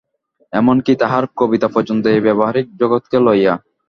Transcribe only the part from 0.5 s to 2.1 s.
এমন কি, তাহার কবিতা পর্যন্ত